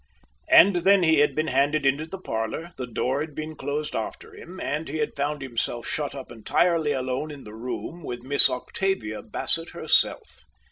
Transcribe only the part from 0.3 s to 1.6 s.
And then he had been